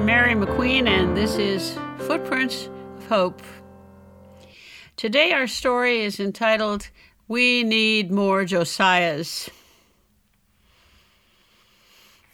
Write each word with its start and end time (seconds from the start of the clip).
Mary 0.00 0.34
McQueen, 0.34 0.88
and 0.88 1.16
this 1.16 1.36
is 1.36 1.78
Footprints 1.98 2.68
of 2.96 3.06
Hope. 3.06 3.40
Today, 4.96 5.30
our 5.30 5.46
story 5.46 6.02
is 6.02 6.18
entitled 6.18 6.88
We 7.28 7.62
Need 7.62 8.10
More 8.10 8.44
Josiahs. 8.44 9.48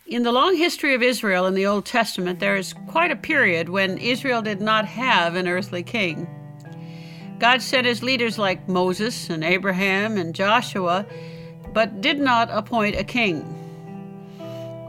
In 0.06 0.22
the 0.22 0.32
long 0.32 0.56
history 0.56 0.94
of 0.94 1.02
Israel 1.02 1.44
in 1.44 1.52
the 1.52 1.66
Old 1.66 1.84
Testament, 1.84 2.40
there 2.40 2.56
is 2.56 2.72
quite 2.88 3.10
a 3.10 3.16
period 3.16 3.68
when 3.68 3.98
Israel 3.98 4.40
did 4.40 4.62
not 4.62 4.86
have 4.86 5.34
an 5.34 5.46
earthly 5.46 5.82
king. 5.82 6.26
God 7.38 7.60
sent 7.60 7.86
his 7.86 8.02
leaders 8.02 8.38
like 8.38 8.66
Moses 8.66 9.28
and 9.28 9.44
Abraham 9.44 10.16
and 10.16 10.34
Joshua, 10.34 11.04
but 11.74 12.00
did 12.00 12.18
not 12.18 12.48
appoint 12.50 12.96
a 12.96 13.04
king. 13.04 13.44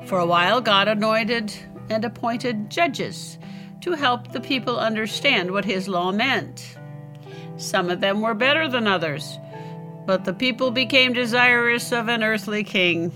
For 0.05 0.17
a 0.17 0.25
while, 0.25 0.61
God 0.61 0.87
anointed 0.87 1.53
and 1.89 2.05
appointed 2.05 2.69
judges 2.69 3.37
to 3.81 3.93
help 3.93 4.31
the 4.31 4.41
people 4.41 4.79
understand 4.79 5.51
what 5.51 5.65
his 5.65 5.87
law 5.87 6.11
meant. 6.11 6.77
Some 7.57 7.89
of 7.89 8.01
them 8.01 8.21
were 8.21 8.33
better 8.33 8.67
than 8.67 8.87
others, 8.87 9.37
but 10.05 10.25
the 10.25 10.33
people 10.33 10.71
became 10.71 11.13
desirous 11.13 11.91
of 11.91 12.07
an 12.07 12.23
earthly 12.23 12.63
king. 12.63 13.11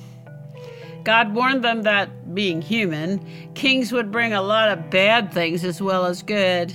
God 1.04 1.34
warned 1.34 1.64
them 1.64 1.84
that, 1.84 2.36
being 2.36 2.62
human, 2.62 3.26
kings 3.56 3.92
would 3.92 4.12
bring 4.12 4.34
a 4.34 4.42
lot 4.42 4.70
of 4.70 4.90
bad 4.90 5.34
things 5.34 5.64
as 5.64 5.82
well 5.82 6.06
as 6.06 6.22
good. 6.22 6.74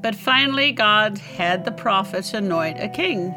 But 0.00 0.14
finally, 0.14 0.72
God 0.72 1.18
had 1.18 1.64
the 1.64 1.72
prophets 1.72 2.32
anoint 2.32 2.80
a 2.80 2.88
king. 2.88 3.34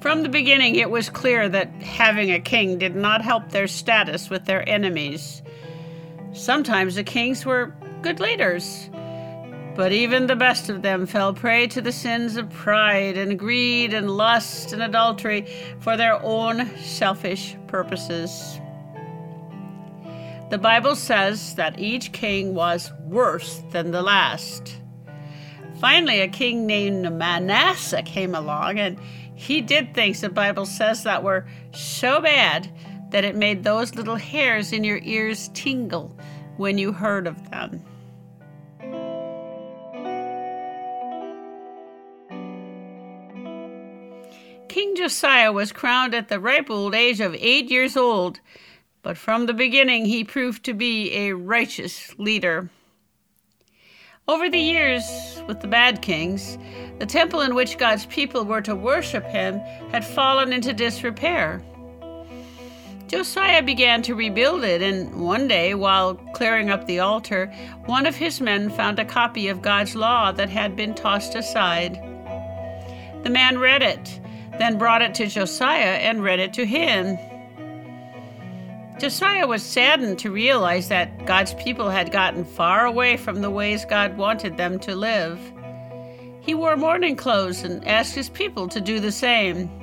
From 0.00 0.22
the 0.22 0.28
beginning, 0.28 0.74
it 0.74 0.90
was 0.90 1.08
clear 1.08 1.48
that 1.48 1.72
having 1.80 2.32
a 2.32 2.40
king 2.40 2.76
did 2.76 2.96
not 2.96 3.22
help 3.22 3.50
their 3.50 3.68
status 3.68 4.28
with 4.28 4.44
their 4.44 4.68
enemies. 4.68 5.42
Sometimes 6.32 6.94
the 6.94 7.04
kings 7.04 7.44
were 7.44 7.74
good 8.00 8.18
leaders, 8.18 8.88
but 9.76 9.92
even 9.92 10.26
the 10.26 10.36
best 10.36 10.70
of 10.70 10.80
them 10.80 11.04
fell 11.04 11.34
prey 11.34 11.66
to 11.66 11.82
the 11.82 11.92
sins 11.92 12.36
of 12.36 12.48
pride 12.48 13.18
and 13.18 13.38
greed 13.38 13.92
and 13.92 14.10
lust 14.10 14.72
and 14.72 14.82
adultery 14.82 15.46
for 15.80 15.96
their 15.96 16.22
own 16.22 16.74
selfish 16.78 17.56
purposes. 17.66 18.58
The 20.48 20.58
Bible 20.58 20.96
says 20.96 21.54
that 21.56 21.78
each 21.78 22.12
king 22.12 22.54
was 22.54 22.92
worse 23.04 23.62
than 23.70 23.90
the 23.90 24.02
last. 24.02 24.76
Finally, 25.80 26.20
a 26.20 26.28
king 26.28 26.66
named 26.66 27.12
Manasseh 27.12 28.02
came 28.02 28.34
along, 28.34 28.78
and 28.78 28.98
he 29.34 29.60
did 29.60 29.94
things 29.94 30.20
the 30.20 30.28
Bible 30.28 30.64
says 30.64 31.02
that 31.02 31.22
were 31.22 31.46
so 31.72 32.20
bad 32.20 32.70
that 33.12 33.24
it 33.24 33.36
made 33.36 33.62
those 33.62 33.94
little 33.94 34.16
hairs 34.16 34.72
in 34.72 34.82
your 34.82 34.98
ears 35.04 35.50
tingle 35.54 36.16
when 36.56 36.76
you 36.78 36.92
heard 36.92 37.26
of 37.26 37.50
them. 37.50 37.82
King 44.68 44.96
Josiah 44.96 45.52
was 45.52 45.70
crowned 45.70 46.14
at 46.14 46.28
the 46.28 46.40
ripe 46.40 46.70
old 46.70 46.94
age 46.94 47.20
of 47.20 47.34
eight 47.34 47.70
years 47.70 47.96
old, 47.96 48.40
but 49.02 49.18
from 49.18 49.44
the 49.44 49.52
beginning 49.52 50.06
he 50.06 50.24
proved 50.24 50.64
to 50.64 50.72
be 50.72 51.12
a 51.12 51.34
righteous 51.34 52.14
leader. 52.18 52.70
Over 54.28 54.48
the 54.48 54.58
years, 54.58 55.42
with 55.46 55.60
the 55.60 55.66
bad 55.66 56.00
kings, 56.00 56.56
the 56.98 57.06
temple 57.06 57.42
in 57.42 57.54
which 57.54 57.76
God's 57.76 58.06
people 58.06 58.44
were 58.44 58.62
to 58.62 58.74
worship 58.74 59.24
him 59.24 59.58
had 59.90 60.04
fallen 60.04 60.52
into 60.52 60.72
disrepair. 60.72 61.62
Josiah 63.12 63.62
began 63.62 64.00
to 64.00 64.14
rebuild 64.14 64.64
it, 64.64 64.80
and 64.80 65.20
one 65.20 65.46
day, 65.46 65.74
while 65.74 66.14
clearing 66.32 66.70
up 66.70 66.86
the 66.86 67.00
altar, 67.00 67.52
one 67.84 68.06
of 68.06 68.16
his 68.16 68.40
men 68.40 68.70
found 68.70 68.98
a 68.98 69.04
copy 69.04 69.48
of 69.48 69.60
God's 69.60 69.94
law 69.94 70.32
that 70.32 70.48
had 70.48 70.76
been 70.76 70.94
tossed 70.94 71.34
aside. 71.34 71.96
The 73.22 73.28
man 73.28 73.58
read 73.58 73.82
it, 73.82 74.18
then 74.58 74.78
brought 74.78 75.02
it 75.02 75.14
to 75.16 75.26
Josiah 75.26 75.98
and 76.00 76.22
read 76.22 76.40
it 76.40 76.54
to 76.54 76.64
him. 76.64 77.18
Josiah 78.98 79.46
was 79.46 79.62
saddened 79.62 80.18
to 80.20 80.30
realize 80.30 80.88
that 80.88 81.26
God's 81.26 81.52
people 81.54 81.90
had 81.90 82.12
gotten 82.12 82.46
far 82.46 82.86
away 82.86 83.18
from 83.18 83.42
the 83.42 83.50
ways 83.50 83.84
God 83.84 84.16
wanted 84.16 84.56
them 84.56 84.78
to 84.78 84.96
live. 84.96 85.38
He 86.40 86.54
wore 86.54 86.78
mourning 86.78 87.16
clothes 87.16 87.62
and 87.62 87.86
asked 87.86 88.14
his 88.14 88.30
people 88.30 88.68
to 88.68 88.80
do 88.80 89.00
the 89.00 89.12
same. 89.12 89.81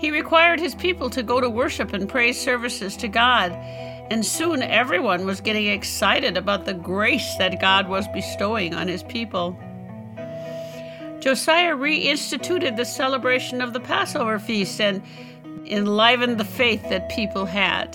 He 0.00 0.10
required 0.10 0.60
his 0.60 0.74
people 0.74 1.10
to 1.10 1.22
go 1.22 1.42
to 1.42 1.50
worship 1.50 1.92
and 1.92 2.08
praise 2.08 2.40
services 2.40 2.96
to 2.96 3.06
God, 3.06 3.52
and 3.52 4.24
soon 4.24 4.62
everyone 4.62 5.26
was 5.26 5.42
getting 5.42 5.66
excited 5.66 6.38
about 6.38 6.64
the 6.64 6.72
grace 6.72 7.34
that 7.36 7.60
God 7.60 7.86
was 7.86 8.08
bestowing 8.08 8.74
on 8.74 8.88
his 8.88 9.02
people. 9.02 9.58
Josiah 11.20 11.76
reinstituted 11.76 12.78
the 12.78 12.86
celebration 12.86 13.60
of 13.60 13.74
the 13.74 13.80
Passover 13.80 14.38
feast 14.38 14.80
and 14.80 15.02
enlivened 15.66 16.38
the 16.38 16.46
faith 16.46 16.82
that 16.88 17.10
people 17.10 17.44
had. 17.44 17.94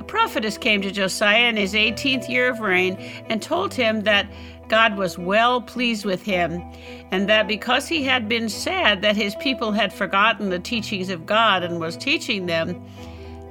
A 0.00 0.02
prophetess 0.02 0.58
came 0.58 0.82
to 0.82 0.90
Josiah 0.90 1.50
in 1.50 1.56
his 1.56 1.74
18th 1.74 2.28
year 2.28 2.48
of 2.48 2.58
reign 2.58 2.96
and 3.28 3.40
told 3.40 3.74
him 3.74 4.00
that 4.00 4.28
God 4.68 4.98
was 4.98 5.16
well 5.16 5.62
pleased 5.62 6.04
with 6.04 6.22
him, 6.22 6.62
and 7.10 7.28
that 7.28 7.48
because 7.48 7.88
he 7.88 8.04
had 8.04 8.28
been 8.28 8.50
sad 8.50 9.00
that 9.00 9.16
his 9.16 9.34
people 9.36 9.72
had 9.72 9.92
forgotten 9.92 10.50
the 10.50 10.58
teachings 10.58 11.08
of 11.08 11.24
God 11.24 11.62
and 11.62 11.80
was 11.80 11.96
teaching 11.96 12.46
them, 12.46 12.84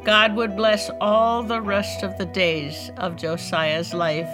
God 0.04 0.36
would 0.36 0.56
bless 0.56 0.92
all 1.02 1.42
the 1.42 1.60
rest 1.60 2.04
of 2.04 2.18
the 2.20 2.26
days 2.26 2.92
of 2.98 3.16
Josiah's 3.16 3.94
life. 3.96 4.30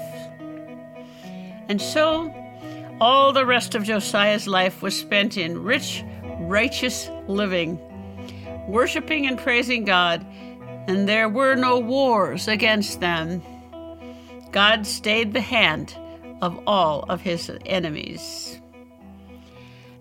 And 1.69 1.81
so, 1.81 2.33
all 2.99 3.31
the 3.31 3.45
rest 3.45 3.75
of 3.75 3.83
Josiah's 3.83 4.45
life 4.45 4.81
was 4.81 4.97
spent 4.97 5.37
in 5.37 5.63
rich, 5.63 6.03
righteous 6.41 7.09
living, 7.27 7.79
worshiping 8.67 9.25
and 9.25 9.39
praising 9.39 9.85
God, 9.85 10.25
and 10.87 11.07
there 11.07 11.29
were 11.29 11.55
no 11.55 11.79
wars 11.79 12.49
against 12.49 12.99
them. 12.99 13.41
God 14.51 14.85
stayed 14.85 15.33
the 15.33 15.41
hand 15.41 15.95
of 16.43 16.59
all 16.67 17.05
of 17.07 17.21
his 17.21 17.49
enemies. 17.65 18.59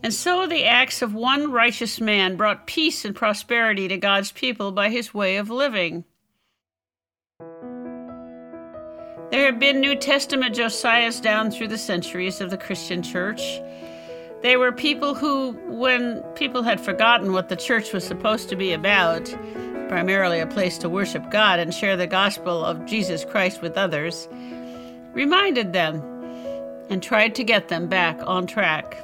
And 0.02 0.12
so 0.12 0.48
the 0.48 0.64
acts 0.64 1.00
of 1.00 1.14
one 1.14 1.52
righteous 1.52 2.00
man 2.00 2.36
brought 2.36 2.66
peace 2.66 3.04
and 3.04 3.14
prosperity 3.14 3.86
to 3.86 3.96
God's 3.96 4.32
people 4.32 4.72
by 4.72 4.88
his 4.88 5.14
way 5.14 5.36
of 5.36 5.50
living. 5.50 6.04
There 9.30 9.46
have 9.46 9.60
been 9.60 9.80
New 9.80 9.94
Testament 9.94 10.56
Josiahs 10.56 11.22
down 11.22 11.52
through 11.52 11.68
the 11.68 11.78
centuries 11.78 12.40
of 12.40 12.50
the 12.50 12.58
Christian 12.58 13.04
church. 13.04 13.40
They 14.42 14.56
were 14.56 14.72
people 14.72 15.14
who, 15.14 15.52
when 15.68 16.22
people 16.34 16.64
had 16.64 16.80
forgotten 16.80 17.32
what 17.32 17.48
the 17.48 17.56
church 17.56 17.92
was 17.92 18.02
supposed 18.02 18.48
to 18.48 18.56
be 18.56 18.72
about, 18.72 19.32
primarily 19.88 20.40
a 20.40 20.46
place 20.48 20.76
to 20.78 20.88
worship 20.88 21.30
God 21.30 21.60
and 21.60 21.72
share 21.72 21.96
the 21.96 22.08
gospel 22.08 22.64
of 22.64 22.84
Jesus 22.84 23.24
Christ 23.24 23.62
with 23.62 23.78
others, 23.78 24.28
reminded 25.14 25.72
them 25.72 26.02
and 26.92 27.02
tried 27.02 27.34
to 27.34 27.42
get 27.42 27.68
them 27.68 27.88
back 27.88 28.20
on 28.26 28.46
track. 28.46 28.98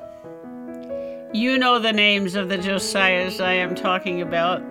You 1.33 1.57
know 1.57 1.79
the 1.79 1.91
names 1.91 2.35
of 2.35 2.51
the 2.51 2.59
Josiahs 2.59 3.43
I 3.43 3.55
am 3.55 3.75
talking 3.75 4.21
about. 4.21 4.63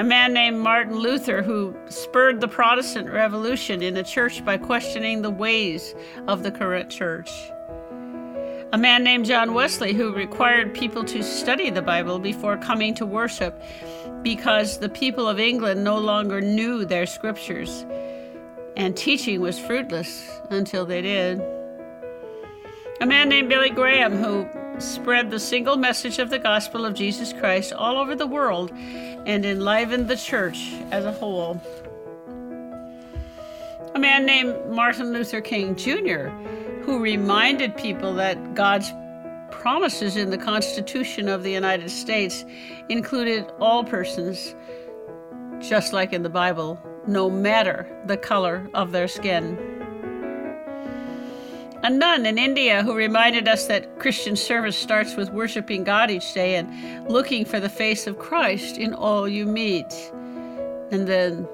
A 0.00 0.04
man 0.04 0.32
named 0.32 0.58
Martin 0.58 0.96
Luther, 0.96 1.40
who 1.40 1.76
spurred 1.88 2.40
the 2.40 2.48
Protestant 2.48 3.08
Revolution 3.08 3.80
in 3.80 3.94
the 3.94 4.02
church 4.02 4.44
by 4.44 4.58
questioning 4.58 5.22
the 5.22 5.30
ways 5.30 5.94
of 6.26 6.42
the 6.42 6.50
current 6.50 6.90
church. 6.90 7.30
A 8.72 8.76
man 8.76 9.04
named 9.04 9.26
John 9.26 9.54
Wesley, 9.54 9.92
who 9.92 10.12
required 10.12 10.74
people 10.74 11.04
to 11.04 11.22
study 11.22 11.70
the 11.70 11.80
Bible 11.80 12.18
before 12.18 12.56
coming 12.56 12.92
to 12.96 13.06
worship 13.06 13.62
because 14.22 14.78
the 14.78 14.88
people 14.88 15.28
of 15.28 15.38
England 15.38 15.84
no 15.84 15.96
longer 15.96 16.40
knew 16.40 16.84
their 16.84 17.06
scriptures, 17.06 17.86
and 18.76 18.96
teaching 18.96 19.40
was 19.40 19.60
fruitless 19.60 20.28
until 20.50 20.84
they 20.84 21.02
did. 21.02 21.40
A 22.98 23.04
man 23.04 23.28
named 23.28 23.50
Billy 23.50 23.68
Graham 23.68 24.16
who 24.16 24.48
spread 24.80 25.30
the 25.30 25.38
single 25.38 25.76
message 25.76 26.18
of 26.18 26.30
the 26.30 26.38
gospel 26.38 26.86
of 26.86 26.94
Jesus 26.94 27.30
Christ 27.30 27.74
all 27.74 27.98
over 27.98 28.14
the 28.14 28.26
world 28.26 28.72
and 28.72 29.44
enlivened 29.44 30.08
the 30.08 30.16
church 30.16 30.72
as 30.90 31.04
a 31.04 31.12
whole. 31.12 31.60
A 33.94 33.98
man 33.98 34.24
named 34.24 34.56
Martin 34.70 35.12
Luther 35.12 35.42
King 35.42 35.76
Jr., 35.76 36.28
who 36.84 36.98
reminded 36.98 37.76
people 37.76 38.14
that 38.14 38.54
God's 38.54 38.90
promises 39.50 40.16
in 40.16 40.30
the 40.30 40.38
Constitution 40.38 41.28
of 41.28 41.42
the 41.42 41.52
United 41.52 41.90
States 41.90 42.46
included 42.88 43.44
all 43.60 43.84
persons, 43.84 44.54
just 45.60 45.92
like 45.92 46.14
in 46.14 46.22
the 46.22 46.30
Bible, 46.30 46.80
no 47.06 47.28
matter 47.28 47.86
the 48.06 48.16
color 48.16 48.70
of 48.72 48.92
their 48.92 49.06
skin 49.06 49.75
a 51.86 51.90
nun 51.90 52.26
in 52.26 52.36
India 52.36 52.82
who 52.82 52.96
reminded 52.96 53.46
us 53.46 53.68
that 53.68 54.00
Christian 54.00 54.34
service 54.34 54.76
starts 54.76 55.14
with 55.14 55.30
worshiping 55.30 55.84
God 55.84 56.10
each 56.10 56.34
day 56.34 56.56
and 56.56 57.08
looking 57.08 57.44
for 57.44 57.60
the 57.60 57.68
face 57.68 58.08
of 58.08 58.18
Christ 58.18 58.76
in 58.76 58.92
all 58.92 59.28
you 59.28 59.46
meet, 59.46 59.94
and 60.90 61.06
then 61.06 61.48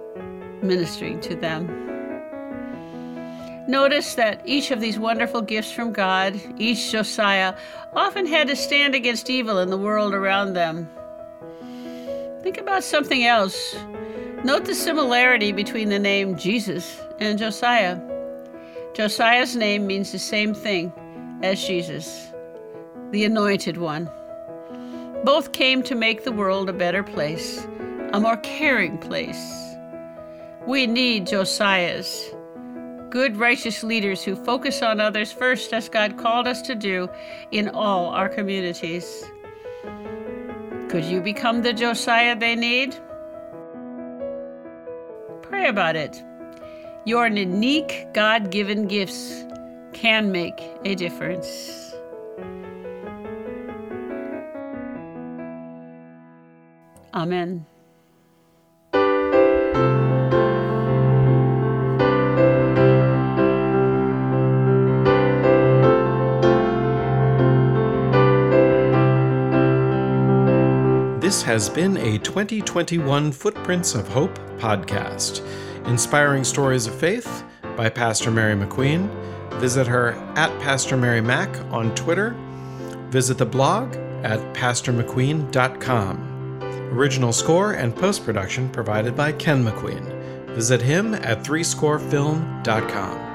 ministering 0.63 1.21
to 1.21 1.37
them. 1.37 1.67
Notice 3.69 4.15
that 4.15 4.41
each 4.47 4.71
of 4.71 4.81
these 4.81 4.99
wonderful 4.99 5.43
gifts 5.43 5.71
from 5.71 5.93
God, 5.93 6.41
each 6.57 6.91
Josiah, 6.91 7.55
often 7.93 8.25
had 8.25 8.49
to 8.49 8.57
stand 8.57 8.95
against 8.95 9.29
evil 9.29 9.59
in 9.59 9.69
the 9.69 9.77
world 9.77 10.15
around 10.15 10.55
them. 10.55 10.89
Think 12.43 12.57
about 12.57 12.85
something 12.85 13.27
else. 13.27 13.77
Note 14.45 14.65
the 14.65 14.75
similarity 14.75 15.53
between 15.53 15.91
the 15.91 15.99
name 15.99 16.39
Jesus 16.39 16.99
and 17.21 17.39
Josiah. 17.39 18.01
Josiah's 18.95 19.57
name 19.57 19.87
means 19.87 20.13
the 20.13 20.19
same 20.19 20.55
thing 20.55 20.93
as 21.43 21.67
Jesus, 21.67 22.33
the 23.11 23.25
Anointed 23.25 23.79
One. 23.79 24.11
Both 25.25 25.53
came 25.53 25.83
to 25.85 25.95
make 25.95 26.25
the 26.25 26.33
world 26.33 26.69
a 26.69 26.73
better 26.73 27.03
place, 27.03 27.67
a 28.13 28.21
more 28.21 28.37
caring 28.39 28.99
place. 28.99 29.53
We 30.67 30.87
need 30.87 31.27
Josiahs 31.27 32.35
good, 33.13 33.37
righteous 33.37 33.85
leaders 33.85 34.25
who 34.25 34.35
focus 34.35 34.81
on 34.81 34.99
others 34.99 35.31
first, 35.31 35.75
as 35.75 35.87
God 35.87 36.17
called 36.17 36.49
us 36.49 36.63
to 36.63 36.75
do 36.75 37.11
in 37.51 37.69
all 37.69 38.07
our 38.07 38.27
communities. 38.27 39.23
Could 40.89 41.05
you 41.05 41.21
become 41.21 41.61
the 41.61 41.75
Josiah 41.75 42.35
they 42.35 42.57
need? 42.57 42.97
Pray 45.43 45.69
about 45.69 45.95
it. 45.95 46.23
Your 47.05 47.27
unique 47.27 48.07
God 48.15 48.53
given 48.53 48.87
gifts 48.87 49.45
can 49.93 50.31
make 50.31 50.61
a 50.85 50.95
difference. 50.95 51.93
Amen. 57.13 57.67
This 71.21 71.43
has 71.43 71.69
been 71.69 71.97
a 71.97 72.19
2021 72.19 73.33
Footprints 73.33 73.95
of 73.95 74.07
Hope 74.07 74.39
podcast, 74.59 75.41
inspiring 75.87 76.45
stories 76.45 76.87
of 76.87 76.95
faith 76.95 77.45
by 77.77 77.89
Pastor 77.89 78.31
Mary 78.31 78.55
McQueen. 78.55 79.09
Visit 79.61 79.87
her 79.87 80.13
at 80.37 80.51
Pastor 80.61 80.97
Mary 80.97 81.21
Mac 81.21 81.49
on 81.73 81.95
Twitter. 81.95 82.35
Visit 83.09 83.39
the 83.39 83.47
blog 83.47 83.95
at 84.25 84.41
pastormcqueen.com. 84.55 86.29
Original 86.93 87.33
score 87.33 87.73
and 87.73 87.97
post 87.97 88.25
production 88.25 88.69
provided 88.71 89.17
by 89.17 89.33
Ken 89.33 89.65
McQueen. 89.65 90.05
Visit 90.55 90.83
him 90.83 91.15
at 91.15 91.43
threescorefilm.com. 91.43 93.32